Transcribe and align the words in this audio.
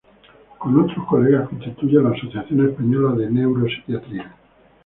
Con 0.57 0.79
otros 0.83 1.05
colegas 1.07 1.47
constituye 1.47 2.01
la 2.01 2.09
Asociación 2.09 2.67
Española 2.67 3.13
de 3.13 3.29
Neuropsiquiatría. 3.29 4.35